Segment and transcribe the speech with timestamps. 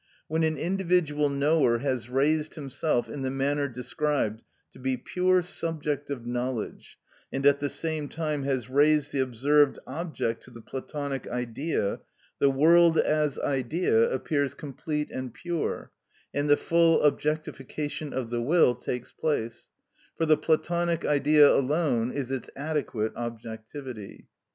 [0.27, 6.09] When an individual knower has raised himself in the manner described to be pure subject
[6.09, 6.97] of knowledge,
[7.31, 11.99] and at the same time has raised the observed object to the Platonic Idea,
[12.39, 15.91] the world as idea appears complete and pure,
[16.33, 19.69] and the full objectification of the will takes place,
[20.17, 24.25] for the Platonic Idea alone is its adequate objectivity.